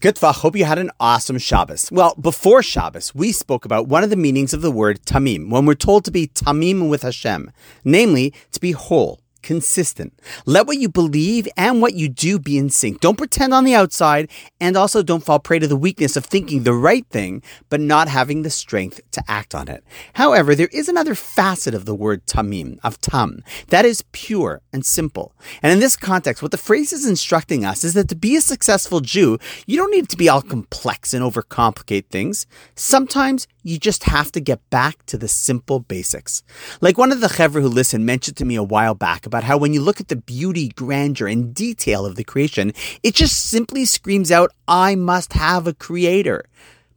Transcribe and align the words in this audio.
Gut 0.00 0.16
voch, 0.18 0.40
hope 0.40 0.54
you 0.54 0.66
had 0.66 0.78
an 0.78 0.90
awesome 1.00 1.38
Shabbos. 1.38 1.90
Well, 1.90 2.14
before 2.20 2.62
Shabbos, 2.62 3.14
we 3.14 3.32
spoke 3.32 3.64
about 3.64 3.88
one 3.88 4.04
of 4.04 4.10
the 4.10 4.16
meanings 4.16 4.52
of 4.52 4.60
the 4.60 4.70
word 4.70 5.00
tamim 5.06 5.48
when 5.48 5.64
we're 5.64 5.72
told 5.72 6.04
to 6.04 6.10
be 6.10 6.26
tamim 6.26 6.90
with 6.90 7.02
Hashem, 7.02 7.50
namely 7.82 8.34
to 8.52 8.60
be 8.60 8.72
whole, 8.72 9.20
consistent. 9.46 10.12
Let 10.44 10.66
what 10.66 10.78
you 10.78 10.88
believe 10.88 11.46
and 11.56 11.80
what 11.80 11.94
you 11.94 12.08
do 12.08 12.40
be 12.40 12.58
in 12.58 12.68
sync. 12.68 13.00
Don't 13.00 13.16
pretend 13.16 13.54
on 13.54 13.62
the 13.62 13.76
outside, 13.76 14.28
and 14.60 14.76
also 14.76 15.04
don't 15.04 15.24
fall 15.24 15.38
prey 15.38 15.60
to 15.60 15.68
the 15.68 15.76
weakness 15.76 16.16
of 16.16 16.24
thinking 16.24 16.64
the 16.64 16.74
right 16.74 17.06
thing, 17.10 17.44
but 17.68 17.80
not 17.80 18.08
having 18.08 18.42
the 18.42 18.50
strength 18.50 19.00
to 19.12 19.22
act 19.28 19.54
on 19.54 19.68
it. 19.68 19.84
However, 20.14 20.56
there 20.56 20.68
is 20.72 20.88
another 20.88 21.14
facet 21.14 21.74
of 21.74 21.84
the 21.84 21.94
word 21.94 22.26
tamim, 22.26 22.80
of 22.82 23.00
tam, 23.00 23.44
that 23.68 23.84
is 23.84 24.02
pure 24.10 24.62
and 24.72 24.84
simple. 24.84 25.32
And 25.62 25.72
in 25.72 25.78
this 25.78 25.96
context, 25.96 26.42
what 26.42 26.50
the 26.50 26.58
phrase 26.58 26.92
is 26.92 27.06
instructing 27.06 27.64
us 27.64 27.84
is 27.84 27.94
that 27.94 28.08
to 28.08 28.16
be 28.16 28.34
a 28.34 28.40
successful 28.40 28.98
Jew, 28.98 29.38
you 29.64 29.76
don't 29.76 29.92
need 29.92 30.08
to 30.08 30.16
be 30.16 30.28
all 30.28 30.42
complex 30.42 31.14
and 31.14 31.24
overcomplicate 31.24 32.06
things. 32.06 32.48
Sometimes 32.74 33.46
you 33.62 33.78
just 33.78 34.04
have 34.04 34.30
to 34.30 34.40
get 34.40 34.68
back 34.70 35.04
to 35.06 35.18
the 35.18 35.26
simple 35.26 35.80
basics. 35.80 36.42
Like 36.80 36.96
one 36.96 37.10
of 37.10 37.20
the 37.20 37.26
chevra 37.26 37.60
who 37.60 37.68
listened 37.68 38.06
mentioned 38.06 38.36
to 38.36 38.44
me 38.44 38.54
a 38.54 38.62
while 38.62 38.94
back 38.94 39.26
about 39.26 39.35
how 39.44 39.56
when 39.56 39.72
you 39.72 39.80
look 39.80 40.00
at 40.00 40.08
the 40.08 40.16
beauty, 40.16 40.68
grandeur, 40.68 41.28
and 41.28 41.54
detail 41.54 42.06
of 42.06 42.16
the 42.16 42.24
creation, 42.24 42.72
it 43.02 43.14
just 43.14 43.46
simply 43.46 43.84
screams 43.84 44.30
out, 44.30 44.50
I 44.68 44.94
must 44.94 45.32
have 45.32 45.66
a 45.66 45.74
creator. 45.74 46.44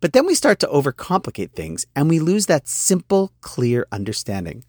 But 0.01 0.13
then 0.13 0.25
we 0.25 0.35
start 0.35 0.59
to 0.59 0.67
overcomplicate 0.67 1.51
things 1.51 1.85
and 1.95 2.09
we 2.09 2.19
lose 2.19 2.45
that 2.45 2.67
simple, 2.67 3.31
clear 3.41 3.85
understanding. 3.91 4.63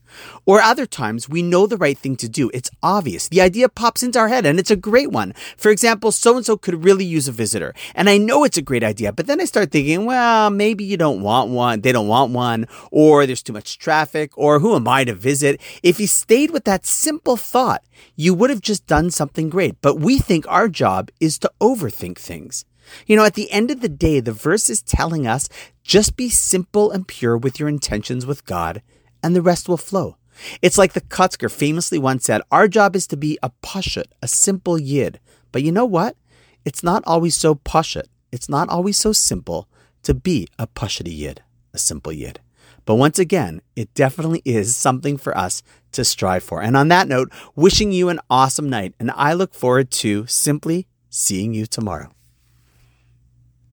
Or 0.45 0.61
other 0.61 0.87
times 0.87 1.29
we 1.29 1.43
know 1.43 1.67
the 1.67 1.77
right 1.77 1.97
thing 1.97 2.17
to 2.17 2.29
do. 2.29 2.51
It's 2.53 2.71
obvious. 2.83 3.29
The 3.29 3.41
idea 3.41 3.69
pops 3.69 4.03
into 4.03 4.19
our 4.19 4.29
head 4.29 4.45
and 4.45 4.59
it's 4.59 4.71
a 4.71 4.77
great 4.77 5.13
one. 5.13 5.35
For 5.57 5.71
example, 5.71 6.11
so 6.11 6.37
and 6.37 6.45
so 6.45 6.57
could 6.57 6.85
really 6.85 7.05
use 7.05 7.29
a 7.29 7.33
visitor. 7.33 7.75
And 7.95 8.11
I 8.11 8.19
know 8.19 8.45
it's 8.45 8.59
a 8.59 8.63
great 8.63 8.83
idea, 8.83 9.13
but 9.13 9.27
then 9.27 9.41
I 9.41 9.45
start 9.45 9.71
thinking, 9.71 10.05
well, 10.05 10.51
maybe 10.51 10.85
you 10.85 10.97
don't 10.97 11.23
want 11.23 11.51
one. 11.51 11.81
They 11.81 11.93
don't 11.93 12.09
want 12.09 12.33
one, 12.33 12.67
or 12.91 13.27
there's 13.27 13.43
too 13.43 13.53
much 13.53 13.79
traffic, 13.79 14.37
or 14.37 14.59
who 14.59 14.75
am 14.75 14.89
I 14.89 15.05
to 15.05 15.15
visit? 15.15 15.61
If 15.83 16.01
you 16.01 16.07
stayed 16.07 16.51
with 16.51 16.65
that 16.65 16.87
simple 16.87 17.37
thought, 17.37 17.85
you 18.17 18.35
would 18.35 18.51
have 18.51 18.61
just 18.61 18.87
done 18.87 19.11
something 19.11 19.49
great. 19.49 19.77
But 19.81 20.01
we 20.01 20.19
think 20.19 20.45
our 20.49 20.69
job 20.69 21.11
is 21.21 21.39
to 21.39 21.53
overthink 21.61 22.19
things. 22.19 22.65
You 23.07 23.17
know, 23.17 23.25
at 23.25 23.35
the 23.35 23.51
end 23.51 23.71
of 23.71 23.81
the 23.81 23.89
day, 23.89 24.21
the 24.21 24.33
verse 24.33 24.69
is 24.71 24.83
telling 24.83 25.27
us 25.27 25.49
just 25.83 26.17
be 26.17 26.29
simple 26.29 26.91
and 26.91 27.07
pure 27.07 27.37
with 27.37 27.59
your 27.59 27.69
intentions 27.69 28.27
with 28.27 28.45
God, 28.47 28.83
and 29.23 29.35
the 29.35 29.43
rest 29.43 29.69
will 29.69 29.77
flow. 29.77 30.17
It's 30.63 30.79
like 30.79 30.93
the 30.93 31.01
Kotzker 31.01 31.51
famously 31.51 31.99
once 31.99 32.25
said, 32.25 32.43
Our 32.51 32.69
job 32.69 32.97
is 32.97 33.07
to 33.09 33.17
be 33.17 33.39
a 33.43 33.51
pashut, 33.63 34.07
a 34.23 34.29
simple 34.29 34.79
yid. 34.79 35.21
But 35.53 35.63
you 35.63 35.73
know 35.73 35.85
what? 35.85 36.17
It's 36.65 36.83
not 36.83 37.03
always 37.07 37.35
so 37.35 37.55
pashut. 37.55 38.07
It's 38.33 38.49
not 38.49 38.69
always 38.69 38.97
so 38.97 39.13
simple 39.13 39.69
to 40.03 40.15
be 40.15 40.49
a 40.59 40.67
pashut 40.67 41.13
yid, 41.15 41.43
a 41.75 41.79
simple 41.79 42.13
yid. 42.13 42.41
But 42.87 42.95
once 42.95 43.19
again, 43.19 43.61
it 43.77 43.93
definitely 43.95 44.43
is 44.45 44.75
something 44.75 45.17
for 45.17 45.37
us 45.37 45.63
to 45.93 46.05
strive 46.05 46.43
for. 46.43 46.63
And 46.63 46.77
on 46.77 46.89
that 46.89 47.09
note, 47.09 47.31
wishing 47.55 47.93
you 47.93 48.09
an 48.09 48.21
awesome 48.31 48.71
night. 48.71 48.95
And 48.99 49.11
I 49.13 49.33
look 49.33 49.55
forward 49.55 49.91
to 49.93 50.27
simply 50.27 50.87
seeing 51.09 51.53
you 51.55 51.67
tomorrow. 51.67 52.11